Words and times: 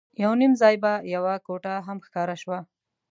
یو 0.23 0.31
نیم 0.41 0.53
ځای 0.61 0.75
به 0.83 0.91
یوه 1.15 1.35
کوټه 1.45 1.73
هم 1.87 1.97
ښکاره 2.05 2.35
شوه. 2.41 2.59